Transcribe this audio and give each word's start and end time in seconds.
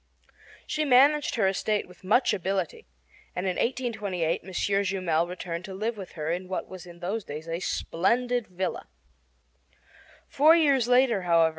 She 0.65 0.83
managed 0.83 1.35
her 1.35 1.47
estate 1.47 1.87
with 1.87 2.03
much 2.03 2.33
ability; 2.33 2.87
and 3.35 3.45
in 3.45 3.57
1828 3.57 4.41
M. 4.43 4.49
Jumel 4.49 5.27
returned 5.27 5.63
to 5.65 5.75
live 5.75 5.95
with 5.95 6.13
her 6.13 6.31
in 6.31 6.47
what 6.47 6.67
was 6.67 6.87
in 6.87 7.01
those 7.01 7.23
days 7.23 7.47
a 7.47 7.59
splendid 7.59 8.47
villa. 8.47 8.87
Four 10.27 10.55
years 10.55 10.87
later, 10.87 11.21
however, 11.21 11.49
M. 11.49 11.49